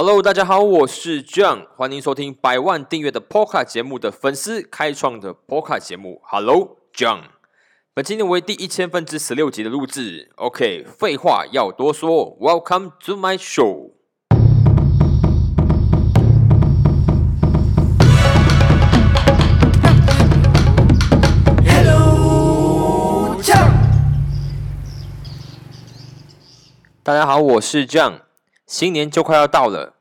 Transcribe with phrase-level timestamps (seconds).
[0.00, 6.22] Hello，大家好，我是 John，欢迎收听百万订阅的 Podcast 节目的粉丝开创的 Podcast 节目。
[6.22, 7.22] Hello John，
[7.94, 10.30] 本期呢为第一千分之十六集的录制。
[10.36, 13.90] OK，废话要多说，Welcome to my show。
[27.02, 28.27] 大家好，我是 John。
[28.68, 29.94] 新年就快要到了，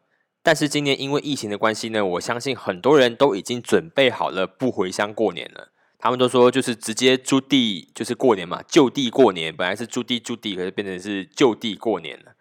[0.43, 5.69] 但是今年因为疫情的关系呢，我相信很多人都已经准备好了不回乡过年了。
[5.97, 9.55] 他们都说就是直接住地就是过年嘛，就地过年。
[9.55, 12.33] 本来是住地住地，可是变成是就地过年了。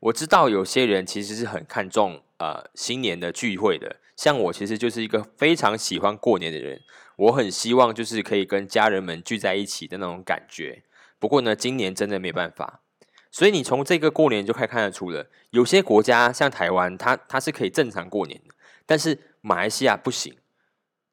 [0.00, 6.80] 我知道有些人其实是很看重呃新年的聚会的，像我其实就是一个非常喜欢过年的人，
[7.16, 10.82] 我很希望就是可以跟家人们聚在一起的那种感觉。
[11.20, 12.80] 不过呢，今年真的没办法。
[13.30, 18.54] 所以你从这个过年就可以看得出了，有些国家像台湾，它它是可以正常过年的，
[18.86, 20.36] 但是马来西亚不行。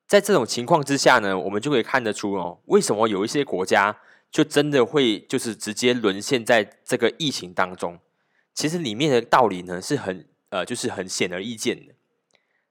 [0.08, 4.00] 在这种情况之下呢，我们就可以看得出哦，为什么有一些国家
[4.32, 8.00] 就真的会就是直接沦陷在这个疫情当中？
[8.54, 11.94] 其实里面的道理呢是很呃，就是很显而易见的。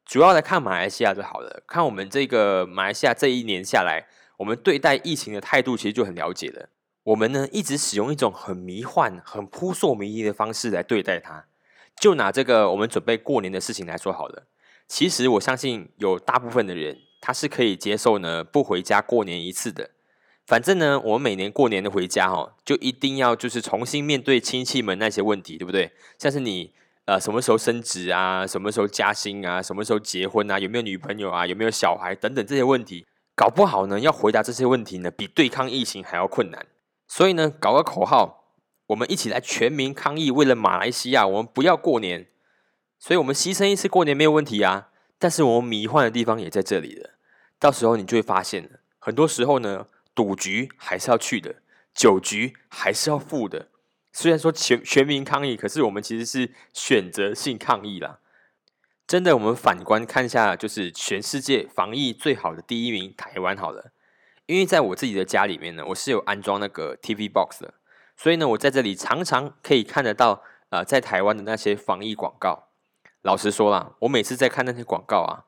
[0.05, 4.06] 主要来看马来西亚就好了，看我们这个马来西亚这一年下来，
[4.38, 6.69] 我们对待疫情的态度其实就很了解了。
[7.07, 11.45] 我们呢一直使用一种很迷幻、很扑朔迷离的方式来对待它。
[12.01, 14.43] 就拿这个我们准备过年的事情来说好了。
[14.89, 19.91] 其实我相信有大部分的人他是可以接受呢不回家过年一次的。
[20.47, 25.93] 反正呢，我们每年过年的回家哈，就一定要就是重新面对亲戚们那些问题，对不对？
[26.19, 26.73] 像是你
[27.05, 36.67] 呃什么时候升职啊，什么时候加薪啊，什么时候结婚啊，有没有女朋友啊，有没有小孩等等这些问题，搞不好呢要回答这些问题呢，比对抗疫情还要困难。
[37.09, 38.55] 所以呢，搞个口号，
[38.89, 42.29] 我们一起来全民抗议，为了马来西亚，我们不要过年。
[42.99, 44.89] 所以，我们牺牲一次过年没有问题啊。
[45.19, 47.11] 但是，我们迷幻的地方也在这里了。
[47.59, 51.56] 到时候你就会发现，很多时候呢，赌局还是要去的，
[51.95, 53.69] 酒局还是要付的。
[54.12, 58.19] 虽然说全全民抗议，可是我们其实是选择性抗议啦。
[59.06, 63.93] 真的，我们反观看一下，就是全世界防疫最好的第一名台湾，好了。
[64.47, 67.75] 因为在我自己的家里面呢，我是有安装那个 TV box 的，
[68.17, 72.69] 所以呢，我在这里常常可以看得到，呃，在台湾的那些防疫广告。
[73.23, 75.45] 老实说啦，我每次在看那些广告啊，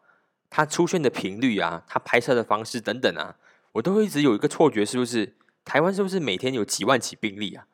[0.51, 3.37] 它出现的频率啊，它拍摄的方式等等啊，
[3.73, 7.67] 我都会一直有一个错觉，是不是台湾是不是每天有几万起病例啊？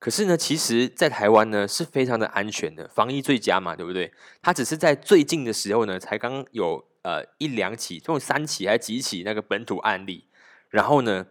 [0.00, 4.12] 可是呢，其实，在台湾呢是非常的安全的，防疫最佳嘛，对不对？
[4.42, 10.26] 它只是在最近的时候呢，才刚有呃一两起，这种三起还是几起那个本土案例。
[10.70, 11.26] 然后呢，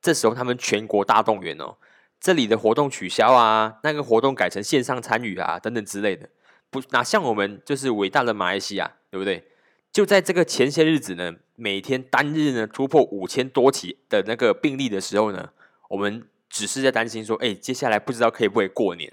[0.00, 1.76] 这时候他们全国大动员哦，
[2.18, 6.28] 这里的活动取消啊，那个活动改成线上参与啊，等等之类的，
[6.70, 9.46] 不哪像我们就是伟大的马来西亚，对不对？
[9.92, 15.50] 就在这个前些日子呢，每天单日呢突破五千多起的那个病例的时候呢，
[15.88, 19.12] 我们只是在担心说，哎，接下来不知道可以不可以过年。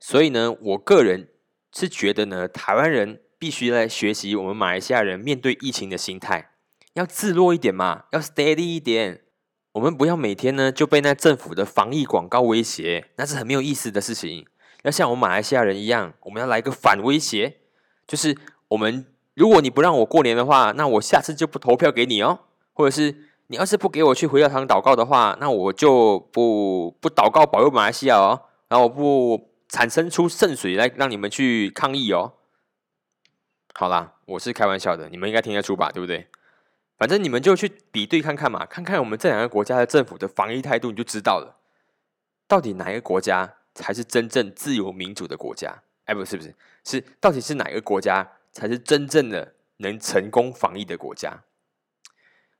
[0.00, 1.28] 所以呢，我个人
[1.72, 6.52] 是觉得呢，台湾人必须来学习我们马来西亚人面对疫情的心态。
[6.94, 9.22] 要自若一点嘛，要 steady 一点。
[9.72, 14.46] 我们不要每天呢就被那政府的防疫广告威胁，那是很没有意思的事情。
[14.82, 17.58] 要像我们马来西亚人一样，我们要来个反威胁，
[18.06, 18.36] 就是
[18.68, 22.40] 我们如果你不让我过年的话，那我下次就不投票给你哦。
[22.72, 23.14] 或者是
[23.48, 28.42] 你要是不给我去回教堂祷告的话，那我就不不祷告保佑马来西亚哦。
[28.68, 32.32] 然后我不产生出圣水来让你们去抗议哦。
[33.74, 36.26] 好啦，我是开玩笑的，你们应该听得出吧，对不对？
[36.98, 41.56] 反正你们就去比对看看嘛，看看我们这两个国家的政府的防疫态度，你就知道了，
[42.48, 45.82] 到底哪一个国家才是真正自由民主的国家？
[46.06, 46.52] 哎，不是不是，
[46.84, 51.44] 是到底是哪个国家才是真正的能成功防疫的国家？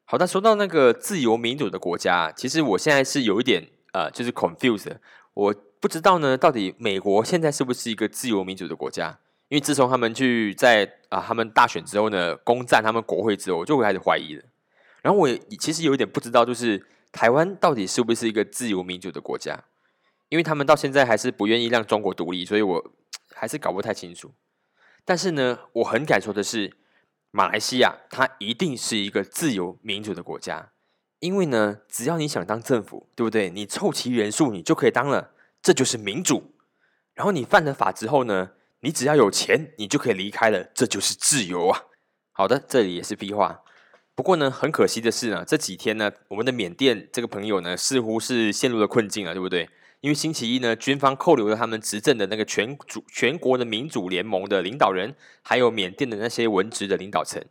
[0.05, 4.97] 好，那说到那个自由民主的国家，其实我现在是有一点呃，就是 confused，
[5.35, 9.19] 我不知道呢，到底美国现在是不是一个自由民主的国家？
[9.49, 14.43] 因为自从他们去在啊，他们大选之后呢，攻占他们国会之后，我就会开始怀疑了。
[15.01, 19.65] 然后我也其实有一点不知道，就是台湾到底是不是一个自由民主的国家？
[20.29, 22.93] 因为他们到现在还是不愿意让中国独立，所以我
[23.35, 24.31] 还是搞不太清楚。
[25.07, 26.77] 但是呢，我很敢说的是，
[27.31, 30.73] 马来西亚它一定是一个自由民主的国家，
[31.21, 33.49] 因为呢，只要你想当政府，对不对？
[33.49, 35.31] 你凑齐人数，你就可以当了，
[35.63, 36.53] 这就是民主。
[37.15, 38.51] 然后你犯了法之后呢？
[38.81, 41.83] 你只要有钱，你就可以离开了，这就是自由啊！
[42.33, 43.63] 好的，这里也是屁话。
[44.15, 49.69] 不过呢，很可惜的是呢，这几天呢，我们的缅甸这个朋友呢，似乎是陷入了困境了，对不对？
[50.01, 57.45] 因为星期一呢，军方扣留了他们执政的那个全主全国的民主联盟的领导人，还有缅甸的那些文职的领导层。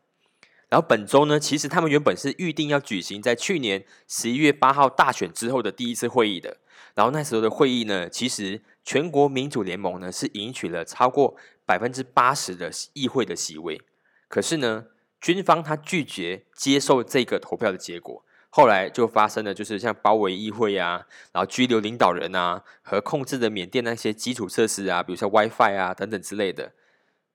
[0.69, 6.57] 然后本周呢，其实他们原本是预定要举行在去年十一月八号大选之后的第一次会议的。
[6.95, 11.35] 然后那时候的会议呢，其实全国民主联盟呢是赢取了超过
[11.65, 13.81] 百分之八十的议会的席位。
[14.29, 14.85] 可是呢，
[15.19, 18.23] 军方他拒绝接受这个投票的结果。
[18.49, 26.71] 后来就发生了，就是像包围议会啊，然后拘留领导人啊，和控制的缅甸那些基础设施啊，比如说 WiFi 啊等等之类的。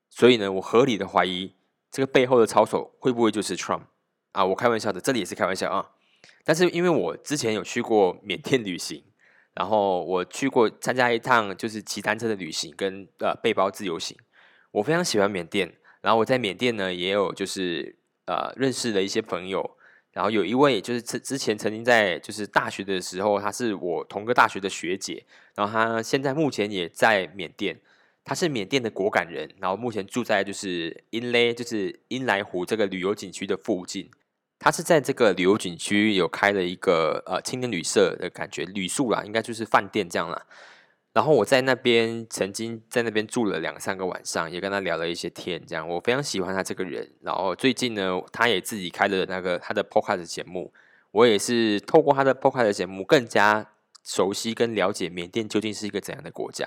[0.09, 1.55] 所以呢，我合理的怀疑，
[1.91, 3.83] 这个背后的操守会不会就是 Trump
[4.33, 4.43] 啊？
[4.47, 5.91] 我开玩笑的，这里也是开玩笑啊。
[6.45, 9.05] 但是因为我之前有去过缅甸旅行，
[9.55, 14.17] 然后我去过参加一趟就是骑单车的旅行跟呃背包自由行，
[14.71, 15.73] 我非常喜欢缅甸。
[16.01, 17.97] 然后我在缅甸呢，也有就是
[18.27, 19.77] 呃认识了一些朋友。
[20.13, 25.25] 然后有一位就是之之前曾经在就是大学的时候，她是我同个大学的学姐，
[25.55, 27.81] 然后她现在目前也在缅甸，
[28.23, 34.11] 她是缅甸的果敢人，然后目前住在就是英雷就是英莱湖这个旅游景区的附近，
[34.63, 40.41] 他是在这个旅游景区有开了一个呃青年旅社的感觉旅宿啦，应该就是饭店这样啦。
[41.13, 47.13] 然后我在那边曾经在那边住了两三个晚上，也跟他聊了一些天，这样我非常喜欢他这个人。
[47.23, 50.73] 然后最近呢，他也自己开了那个他的 podcast 节目，
[51.11, 53.69] 我也是透过他的 podcast 节目更加
[54.05, 56.67] 熟悉跟了解缅甸究竟是一个怎样的国家。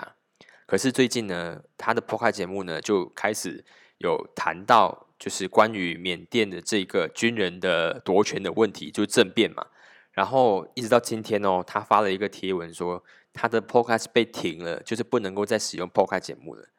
[0.68, 3.63] 可是最近呢，他的 podcast 节目呢就开始
[4.00, 9.66] 有谈到，就是关于缅甸的这个军人的夺权的问题，就是政变嘛。
[10.12, 13.04] 然后一直到今天哦，他发了一个贴文说。
[13.38, 16.70] 他的 podcast 被停了，就是不能够再使用 podcast 节目了。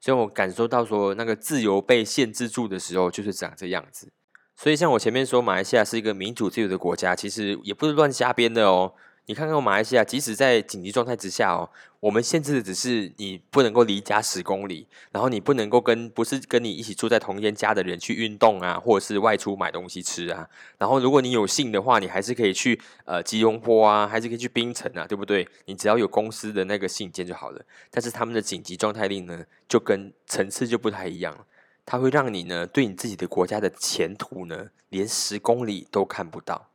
[0.00, 4.10] 所以我感受到说，那个自由被限制住的时候，就是长这样子。
[4.56, 8.94] 所以像我前面说，马来西亚是一个民主自由的国家，其实也不是乱瞎编的哦。
[9.28, 11.68] 你看看马来西亚，即使在紧急状态之下哦，
[12.00, 20.48] 我们限制的只是你不能够离家十公里，然后你不能够跟不是跟你一起住在同一间家的人去运动啊，或者是外出买东西吃啊。
[20.78, 25.46] 然后如果你有幸的话，你还是可以去呃吉隆坡啊，还是可以去槟城啊，对不对？
[25.66, 27.62] 你只要有公司的那个信件就好了。
[27.90, 31.44] 但是他们的紧急状态令呢，就跟层次就不太一样，
[31.84, 36.70] 它会让你呢对你自己的国家的前途呢，连十公里都看不到。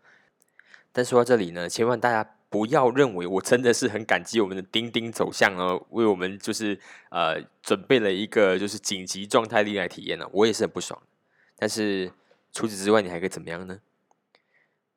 [0.96, 2.30] 但说到这里呢，千万大家。
[2.54, 6.80] 不要认为我真的是很感激我们的钉钉走向哦，为我们就是
[7.10, 11.02] 呃准备了一个就是紧急状态恋爱体验呢，我也是很不爽。
[11.58, 12.14] 但是
[12.52, 13.80] 除此之外，你还可以怎么样呢？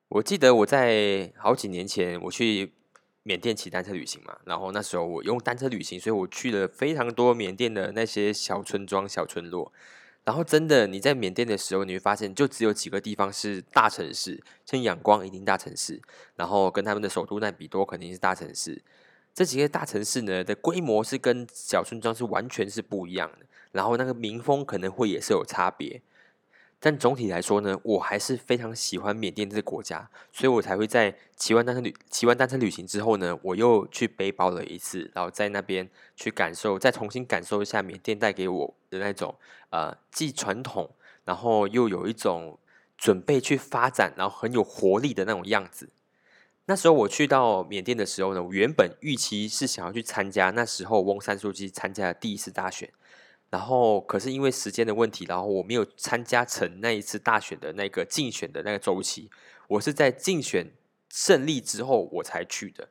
[0.08, 2.75] 我记得我在好几年前我去
[3.23, 9.73] 缅甸骑单车旅行嘛，然后那时候我用单车旅行，所以我去了非常多缅甸的那些小村庄、小村落。
[10.26, 16.02] 然后真的，你在缅甸的时候，你会发现就只有几个地方是大城市，像仰光一定大城市，
[16.34, 18.82] 然后跟他们的首都奈比多肯定是大城市。
[19.32, 26.02] 这几个大城市呢的规模是跟小村庄是完全是不一样的，然后那个民风可能会也是有差别。
[26.87, 39.35] 但总体来说呢，我还是非常喜欢缅甸这个国家，所以我才会在骑完单车旅骑完单车旅行之后呢，我又去背包了一次，然后在那边去感受，再重新感受一下缅甸带给我的那种
[39.71, 40.88] 呃既传统，
[41.25, 42.56] 然后又有一种
[42.97, 45.89] 准备去发展，然后很有活力的那种样子。
[46.67, 52.89] 那时候我去到缅甸的时候呢，我原本预期是想要去参加那时候翁山书记参加的第一次大选。
[53.50, 59.31] 然后，可是因为时间的问题，然后我没有参加成那一次大选的那个竞选的那个周期。
[59.69, 60.72] 我是在竞选
[61.08, 62.88] 胜利之后我才去的。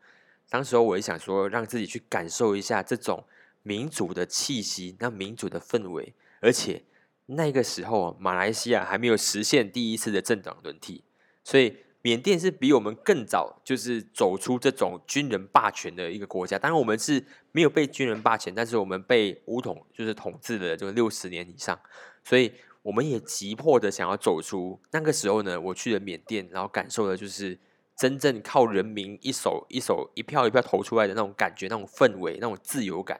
[0.49, 3.23] 当时候我也想说，让自己去感受一下这种
[3.63, 6.13] 民主的气息，那民主的氛围。
[6.39, 6.83] 而且
[7.25, 11.03] 那个时候，马来西亚还没有实现第一次的政党轮替，
[11.43, 11.77] 所以。
[12.05, 16.59] 缅甸是比我们更早，就是走出这种军人霸权的一个国家。
[16.59, 21.79] 当然，我们是没有被军人霸权，但是我们被武统就是统治了，就六十年以上。
[22.23, 24.79] 所以，我们也急迫的想要走出。
[24.91, 27.57] 那个时候呢，我去了缅甸，然后感受的就是
[27.97, 33.19] 真正靠人民一手一手一票一票投出来的那种感觉，那种氛围，那种自由感。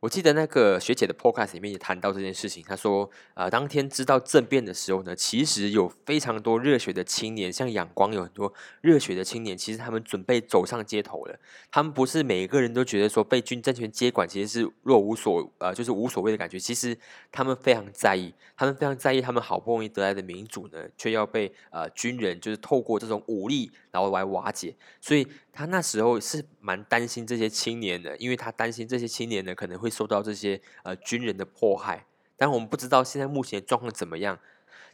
[0.00, 2.64] 我记得那个学姐的 podcast 里面也谈到这件事情。
[2.66, 11.38] 她说，呃，当天知道政变的时候呢，其实有非常多热血的青年，像仰光有很多热血的青年，其实他们准备走上街头了。
[11.70, 16.58] 他们不是每一个人都觉得说被军政权接管其实是若无所呃，就是无所谓的感觉。
[16.58, 16.96] 其实
[17.30, 24.74] 他们非常在意，他们非常在意他们好不容易得来的民主呢，却要被呃军人就是透过这种武力然后来瓦解。
[25.00, 29.88] 所以他那时候是蛮担心这些青年的，因为他担心这些青年呢可能会。
[29.90, 32.06] 受到这些呃军人的迫害，
[32.36, 34.38] 但我们不知道现在目前状况怎么样。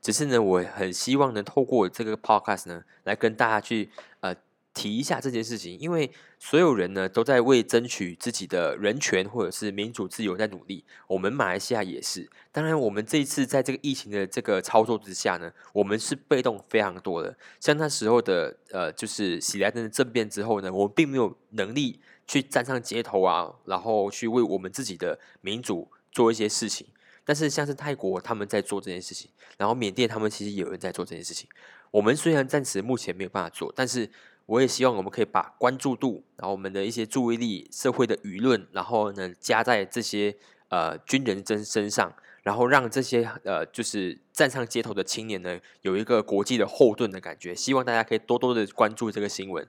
[0.01, 4.35] 只是呢，我很希望能透过这个 podcast 呢，来跟大家去呃
[4.77, 10.85] 提一下这件事情，因为所有人呢都在为争取自己的人权或者是民主自由在努力。
[11.07, 12.29] 我们马来西亚也是。
[12.53, 17.35] 当然，我们这一次在这个疫情的这个操作之下呢，我们是被动非常多的。
[17.59, 26.87] 像那时候的呃，就是喜来登的政变之后呢，我们并没有能力去站上街头啊，然后去为我们自己的民主做一些事情。
[27.25, 31.49] 但是像是泰国他们在做这件事情，然后缅甸他们其实有人在做这件事情。
[31.91, 34.11] 我们虽然暂时目前没有办法做，但是。
[34.47, 40.37] 我也希望我们可以把关注度，然后我们的一些注意力、社会的舆论，然后呢加在这些
[40.69, 42.13] 呃军人身身上，
[42.43, 47.55] 然后让这些呃就是站上街头的青年呢有一个国际的后盾的感觉。
[47.55, 49.67] 希望大家可以多多的关注这个新闻，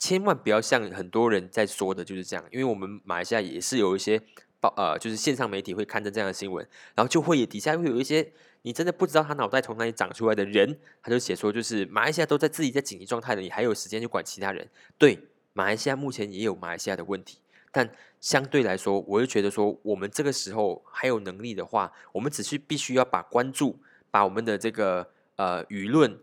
[0.00, 4.20] 千万不要像很多人在说的就是这样，因为我们马来西亚也是有一些
[4.60, 8.32] 报呃就是线上媒体会刊登这样的新闻，然后就会底下会有一些。
[8.62, 14.68] 你真的不知道他脑袋从哪里长出来的人，他就写说，就是马来西亚都在自己在紧急状态的，你还有时间去管其他人？
[14.98, 15.18] 对，
[15.54, 17.38] 马来西亚目前也有马来西亚的问题，
[17.72, 17.90] 但
[18.20, 23.78] 相对来说，我就觉得说，我们这个时候还有能力的话，我们只是必须要把关注，
[24.10, 26.18] 把我们的这个呃舆论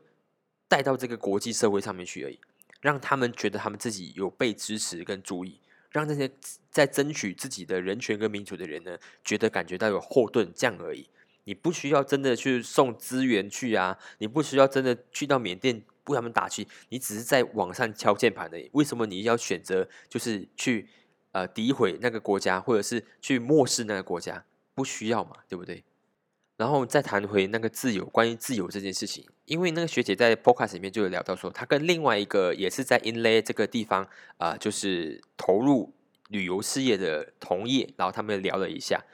[0.67, 2.39] 带到这个国际社会上面去而已，
[2.81, 5.59] 让他们觉得他们自己有被支持跟注意，
[5.91, 6.29] 让那些
[6.69, 11.07] 在争取自己的人权跟民主的人呢，觉得感觉到有后盾，这样而已。
[11.45, 18.61] 你不需要真的去送资源去啊，你不需要真的去到缅甸为他们打气，你只是在网上敲键盘的。
[18.73, 20.87] 为什么你要选择就是去
[21.31, 24.43] 呃诋毁那个国家，或者是去漠视那个国家？
[24.75, 25.83] 不需要嘛，对不对？
[26.57, 35.93] 然后再谈回那个自由，关于自由这件事情，因为那个学姐在 podcast 里面就有聊到说，她跟另外一个也是在 Inlay 这个地方啊，就是投入
[36.27, 39.05] 旅游事业的同业，然后他们聊了一下，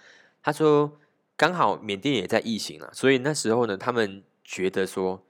[0.42, 0.98] 她说。
[1.36, 5.26] 刚好缅甸也在疫情了，所以那时候呢，他们觉得说，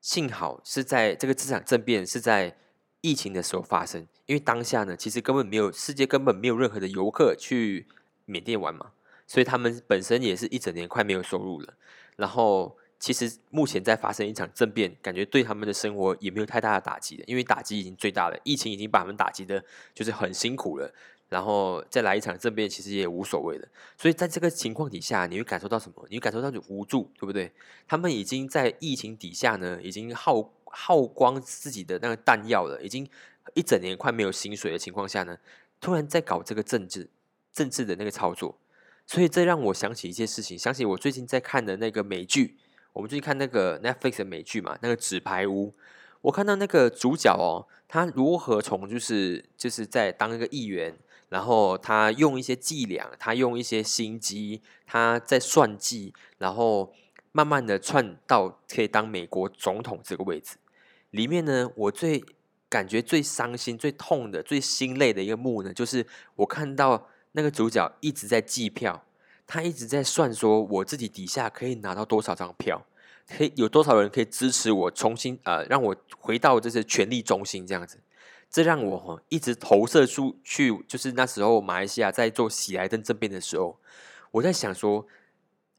[0.00, 2.56] 幸好是在这个这场政变是在
[3.00, 7.86] 疫情的时候发生，因为当下呢，其实根本没有世界根本没有任何的游客去
[8.24, 8.90] 缅甸玩嘛，
[9.26, 11.74] 所以他们本身也是一整年快没有收入了。
[12.16, 19.62] 然后，其实目前在发生一场政变，感觉对他们的生活也没有太大的打击的，因为打击已经最大了，疫情已经把他们打击的，
[19.94, 20.90] 就是很辛苦了。
[21.28, 23.68] 然后再来一场政变，其实也无所谓的。
[23.98, 26.06] 所以在这个情况底下，你会感受到什么？
[26.08, 27.52] 你会感受到就无助，对不对？
[27.88, 33.06] 他们已经在疫情底下呢，已经耗耗光自己的那个弹药了，已经
[33.54, 35.36] 一整年快没有薪水的情况下呢，
[35.80, 37.08] 突然在搞这个政治
[37.52, 38.56] 政治的那个操作。
[39.06, 42.56] 所以这让我想起一件事情，想起我最近在看的那个美剧。
[42.92, 45.68] 我们最近看那个 Netflix 的美剧嘛，那个《纸牌屋》。
[46.22, 50.94] 我看到那个主角哦，他如何从就是就是在当一个议员。
[51.28, 56.94] 然后他用一些伎俩，他用一些心机，他在算计，然后
[57.32, 60.56] 慢慢的窜到可以当美国总统这个位置。
[61.10, 62.22] 里面呢，我最
[62.68, 69.04] 感觉最伤心、最痛的、最心累的一个幕呢，就是我看到那个主角一直在计票，
[69.46, 72.86] 他一直在算说，我自己底下可以拿到多少张票，
[73.28, 78.00] 可以有多少人可以支持我重新呃，让我回到这些权力中心这样子。
[78.48, 83.78] 这让我哈一直投射出去，就是那时候马来西亚在做喜来登政变的时候，
[84.30, 85.06] 我在想说，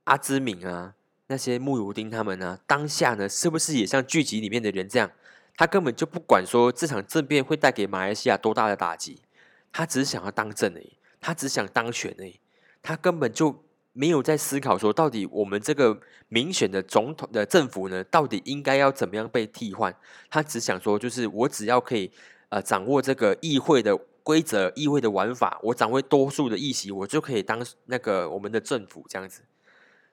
[0.04, 0.94] 阿兹敏啊，
[1.26, 5.10] 那些穆鲁丁他们呢，当下呢是不是也像剧集里面的人这样？
[5.56, 9.24] 他根本就不管说这场政变会带给马来西亚多大的打击，
[9.72, 12.40] 他只是想要当政而已，他只想当选诶，
[12.82, 19.96] 他根本就没有在思考说，到底我们这个民选的总统的政府呢，到底应该要怎么样被替换？
[20.30, 22.12] 他只想说，就是我只要可以。
[22.50, 23.94] 呃，掌握这个议会的
[24.24, 29.42] 规则、议会的玩法，我掌握多数的议席，我就可以当那个我们的政府这样子。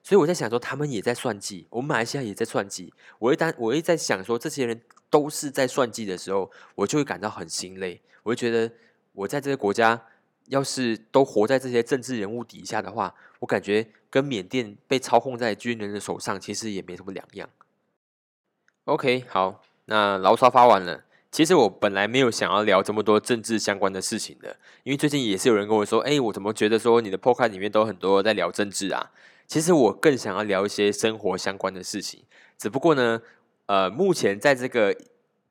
[0.03, 2.93] 所以我在想说，他们也在算计，我们马来西亚也在算计。
[3.19, 8.01] 我一旦我一在想说，这些人都是在算计的时候，我就会感到很心累。
[8.23, 8.69] 我就觉得，
[9.13, 10.03] 我在这个国家，
[10.47, 17.49] 要是都活在这些政治人物底下的话，我感觉跟缅甸被操控在军人的手上，其实也没什么两样。
[18.85, 21.03] OK，好，那牢骚发完了。
[21.31, 29.11] 其实我本来没有想要聊这么多政治相关的事情的，因为最近也是有人跟我说：“哎，我怎么觉得说你的 podcast 里面都很多在聊政治啊？”
[29.45, 32.23] 其实我更想要聊一些生活相关的事情。
[32.57, 33.21] 只不过呢，
[33.65, 34.95] 呃，目前在这个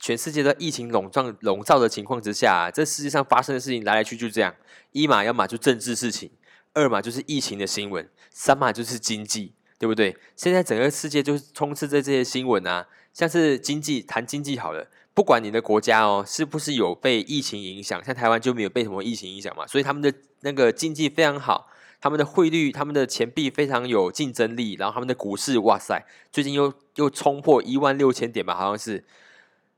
[0.05, 4.55] 全世界的疫情笼罩笼罩的情况之下，这世界上发生的事情来来去就这样：
[4.93, 6.31] 一码要么就政治事情，
[6.75, 10.15] 二码就是疫情的新闻，三码就是经济，对不对？
[10.37, 14.91] 现在整个世界就是充斥着这些新闻啊，像是经济谈经济好了。
[15.15, 29.03] 不管你的国家哦，是不是有被疫情影响，像台湾就没有被什么疫情影响嘛，所以他们的那个经济非常好，他们的汇率、他们的钱币非常有竞争力，然后他们的股市，哇塞，最近又又冲破一万六千点吧，好像是。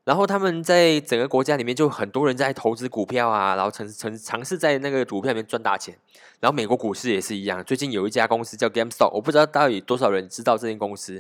[0.07, 5.99] 然后他们在整个国家里面就很多人在投资股票啊，然后尝尝尝试在那个股票里面赚大钱。
[6.39, 11.15] 然后美国股市也是一样，最近有一家公司叫 GameStop，我不知道到底多少人知道这间公司。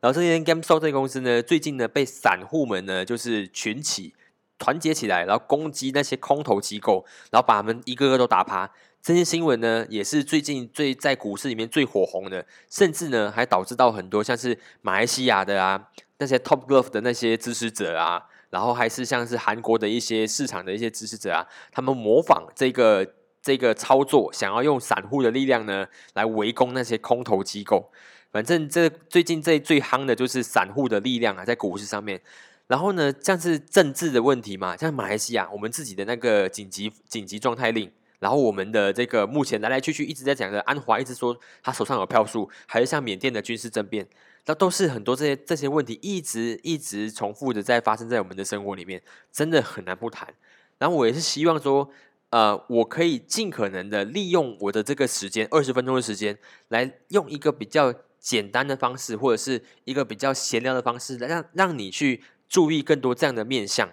[0.00, 4.12] 然后这间 GameStop 这间公司呢，最近呢被散户们呢就是群起
[4.58, 8.68] 团结起来，然后攻击那些空头机构，然后把他们一个个都打趴。
[9.00, 15.90] 这些新闻呢，也是最近最在股市里面最火红的，甚至呢还导致到很多像是马来西亚的啊。
[16.18, 18.22] 那些 Top Glove 的那些支持者啊，
[18.52, 21.40] 然后还是像是韩国的一些市场的一些支持者啊，
[21.72, 27.90] 他们模仿这个这个操作，想要用散户的力量呢来围攻那些空头机构。
[28.30, 32.20] 反正这最近这最夯的就是散户的力量啊，在股市上面。
[32.66, 44.06] 然后呢，像是政治的问题嘛，像马来西亚，我们自己的那个紧急紧急状态令，然后我们的这个目前来来去去一直在讲的安华，一直说他手上有票数，还是像缅甸的军事政变。
[44.46, 50.34] 那都是很多这些这些问题一直一直重复的在发生在我们的生活里面，真的很难不谈。
[50.78, 51.88] 然后我也是希望说，
[52.30, 56.36] 呃，我可以尽可能的利用我的这个时间二十分钟的时间，
[56.68, 63.88] 来用一个比较简单的方式，或者是一个比较闲聊的方式，来让让你去注意更多这样的面相。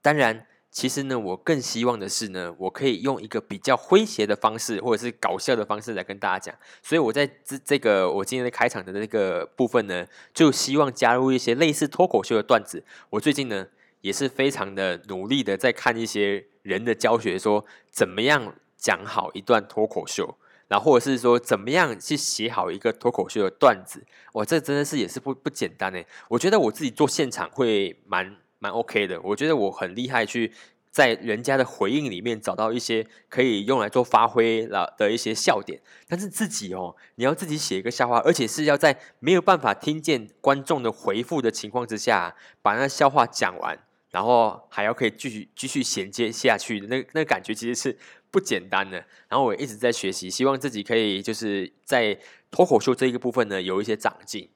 [0.00, 0.46] 当然。
[0.70, 6.54] 其实呢，我更希望的是呢，我可以用一个比较诙谐的方式，或者是搞笑的方式来跟大家讲。
[6.80, 12.84] 所以我在这这个我今天的开场的那个部分呢，就希望加入一些类似脱口秀的段子。
[13.10, 13.66] 我最近呢
[14.00, 20.36] 也是非常的努力的在看一些人的教学，说怎么样讲好一段脱口秀，
[20.68, 24.06] 然后或者是说怎么样去写好一个脱口秀的段子。
[24.34, 26.06] 哇，这真的是也是不不简单诶。
[26.28, 28.36] 我觉得我自己做现场会蛮。
[28.60, 30.52] 蛮 OK 的，我觉得我很厉害，去
[30.92, 35.80] 在人家的回应里面找到一些可以用来做发挥了的一些笑点。
[36.06, 43.78] 但是自己哦，你要自己写一个笑话，而且是要在没有办法听见观众的回复的情况之下，把那笑话讲完，
[44.10, 47.96] 然后还要可以继续继续衔接下去那那感觉其实是
[48.30, 48.98] 不简单的。
[49.28, 52.18] 然后我一直在学习，希望自己可以就是在
[52.50, 54.50] 脱口秀这一个部分呢有一些长进。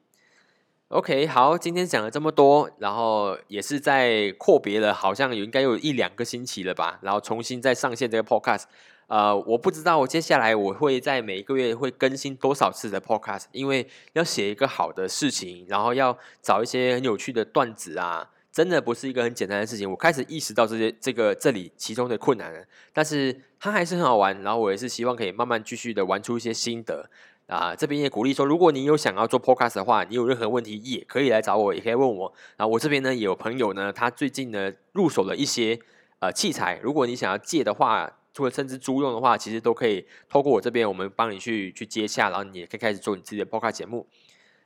[0.88, 8.64] OK，好，今天讲了这么多，然后也是在阔别了，好像有应该有一两个星期了吧，然后重新再上线这个 Podcast。
[9.06, 19.90] 呃，我不知道我接下来我会在每一个月会更新多少次的 Podcast，因为要写一个好的事情，然后要找一些很有趣的段子啊，真的不是一个很简单的事情。
[19.90, 27.08] 我开始意识到这些这个这里其中的困难了，但是它还是很好玩，然后我也是希望可以慢慢继续的玩出一些心得。
[27.46, 32.32] 啊，这边也鼓励说，如果你有想要做 podcast 的话，你有任何问题也可以来找我，也可以问我。
[32.56, 35.78] 然后我这边呢，有朋友呢，他最近呢入手了一些
[36.20, 44.06] 呃器材，如果你想要借的话，或者甚至租用的话，其实都可以透过我这边，我们帮你去去接洽，然后你也可以开始做你自己的 podcast 节目。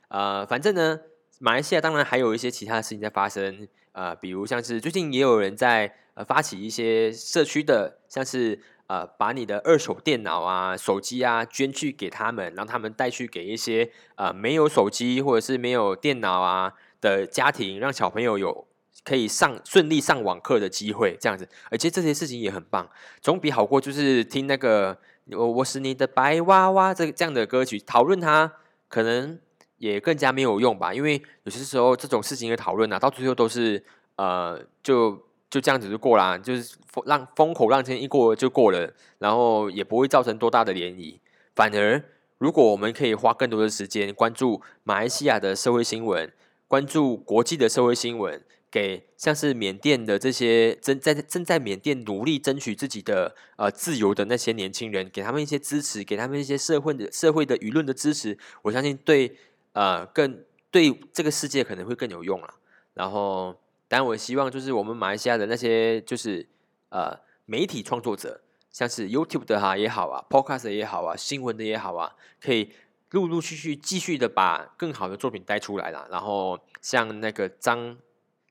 [0.07, 1.01] 呃，反正呢，
[1.39, 8.61] 马来西亚当然还有一些其他的事情在发生，呃，比如像是最近也有人在呃发起一些社区的，像是。
[8.89, 18.65] 呃，把你的二手电脑啊、手机啊捐去给他们，让他们带去给一些呃没有手机或者是没有电脑啊的家庭，让小朋友有
[19.03, 21.47] 可以上顺利上网课的机会，这样子。
[21.69, 22.89] 而且这些事情也很棒，
[23.21, 24.97] 总比好过就是听那个
[25.33, 28.51] 我我是你的白娃娃这这样的歌曲讨论它，
[28.87, 29.39] 可能
[29.77, 30.95] 也更加没有用吧。
[30.95, 35.28] 因为有些时候这种事情的讨论啊，到最后都是呃就。
[35.49, 41.17] 就这样子就过啦，就是让风口浪尖一过就过了，然后也不会造成多大的涟漪。
[41.55, 42.03] 反而，
[42.37, 46.31] 如果我们可以花更多的时间关注马来西亚的社会新闻，
[46.67, 59.35] 关注国际的社会新闻，给像是缅甸的这些正在正在缅甸努力争取自己的呃自由的那些年轻人，给他们一些支持，给他们一些社会的社会的舆论的支持，我相信对
[59.73, 62.53] 呃更对这个世界可能会更有用了。
[62.93, 63.55] 然后。
[63.89, 66.47] 但我希望就是我们马来西亚的那些就是
[66.89, 72.71] 呃媒体创作者，像是 YouTube 的哈也好啊，Podcast 也好啊，新闻的也好啊，可以
[73.09, 76.07] 陆陆续续继续的把更好的作品带出来啦。
[76.11, 77.97] 然后像那个张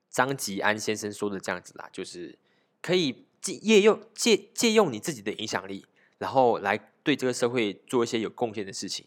[0.09, 2.37] 张吉安先生说的这样子啦，就是
[2.81, 5.85] 可以借借用借借用你自己的影响力，
[6.17, 9.05] 然后来对这个社会做一些有贡献的事情。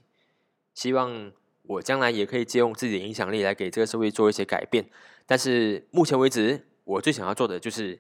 [0.75, 1.31] 希望
[1.65, 4.85] 我将来也可以借用自己的影响力来给这个社会做一些改变。
[5.27, 7.99] 但是目前为止，我最想要做的就是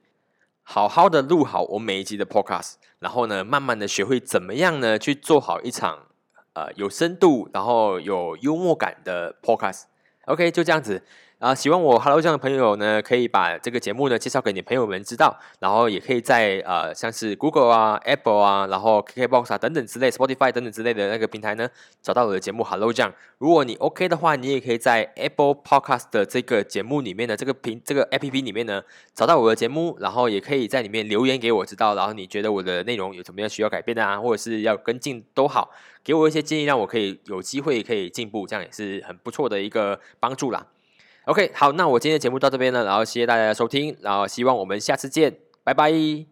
[0.62, 6.06] 好好的录好我每一集的 podcast，然后呢，慢慢的学会怎么样呢去做好一场
[6.54, 9.84] 呃有深度，然后有幽默感的 podcast。
[10.26, 11.02] OK，就这样子。
[11.42, 21.68] 啊，喜欢我 Hello 酱的朋友呢，可以把这个节目呢介绍给你朋友们知道，然后也可以在呃像是 Google 啊、Apple 啊，然后 KKBox 啊等等之类，Spotify 等等之类的那个平台呢，
[22.00, 23.12] 找到我的节目 Hello 酱。
[23.38, 28.80] 如果你 OK 的话，你也可以在 Apple Podcast 的这个节目里面的这个平这个 APP 里面呢，
[29.12, 35.72] 找到我的节目，然后也可以在里面留言给我知道，然后你觉得我的内容有什么样需要改变的啊，或者是要跟进都好，
[36.04, 40.64] 给我一些建议，让我可以有机会可以进步，这样也是很不错的一个帮助啦。
[41.26, 46.31] OK，好，那我今天的节目到这边了，然后谢谢大家的收听，然后希望我们下次见，拜拜。